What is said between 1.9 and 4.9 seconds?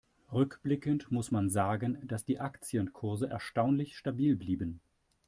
dass die Aktienkurse erstaunlich stabil blieben.